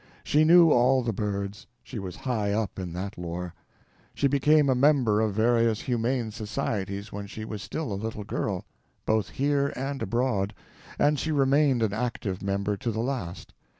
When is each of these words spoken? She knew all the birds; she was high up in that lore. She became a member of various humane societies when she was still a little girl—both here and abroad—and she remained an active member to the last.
She 0.23 0.43
knew 0.45 0.71
all 0.71 1.03
the 1.03 1.13
birds; 1.13 1.67
she 1.83 1.99
was 1.99 2.15
high 2.15 2.51
up 2.53 2.79
in 2.79 2.91
that 2.93 3.19
lore. 3.19 3.53
She 4.15 4.27
became 4.27 4.67
a 4.67 4.73
member 4.73 5.21
of 5.21 5.35
various 5.35 5.81
humane 5.81 6.31
societies 6.31 7.11
when 7.11 7.27
she 7.27 7.45
was 7.45 7.61
still 7.61 7.93
a 7.93 8.01
little 8.01 8.23
girl—both 8.23 9.29
here 9.29 9.67
and 9.75 10.01
abroad—and 10.01 11.19
she 11.19 11.31
remained 11.31 11.83
an 11.83 11.93
active 11.93 12.41
member 12.41 12.75
to 12.77 12.89
the 12.89 12.99
last. 12.99 13.53